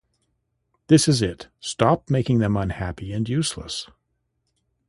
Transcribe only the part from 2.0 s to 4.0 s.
making them unhappy and useless.